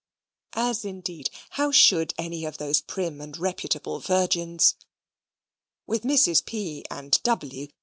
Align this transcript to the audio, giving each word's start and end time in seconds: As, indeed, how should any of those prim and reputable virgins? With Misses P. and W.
As, 0.57 0.83
indeed, 0.83 1.29
how 1.51 1.71
should 1.71 2.15
any 2.17 2.43
of 2.43 2.57
those 2.57 2.81
prim 2.81 3.21
and 3.21 3.37
reputable 3.37 3.99
virgins? 3.99 4.73
With 5.85 6.03
Misses 6.03 6.41
P. 6.41 6.83
and 6.89 7.21
W. 7.21 7.67